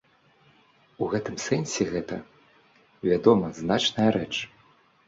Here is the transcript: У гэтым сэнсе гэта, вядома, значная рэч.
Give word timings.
У 1.05 1.09
гэтым 1.11 1.35
сэнсе 1.47 1.83
гэта, 1.93 2.15
вядома, 3.13 3.47
значная 3.61 4.09
рэч. 4.19 4.33